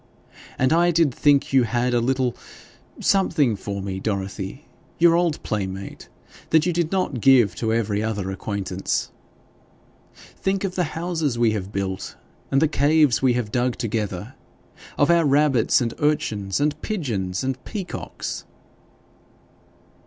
[0.57, 2.35] And I did think you had a little
[2.99, 4.65] something for me, Dorothy,
[4.97, 6.09] your old playmate,
[6.49, 9.11] that you did not give to every other acquaintance.
[10.15, 12.15] Think of the houses we have built
[12.49, 14.33] and the caves we have dug together
[14.97, 18.45] of our rabbits, and urchins, and pigeons, and peacocks!'